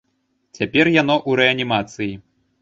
Цяпер 0.59 0.89
яно 1.01 1.15
ў 1.19 1.31
рэанімацыі. 1.41 2.11